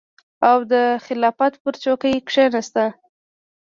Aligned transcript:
او 0.49 0.57
د 0.71 0.73
خلافت 1.05 1.53
پر 1.63 1.73
څوکۍ 1.83 2.15
کېناست. 2.29 2.75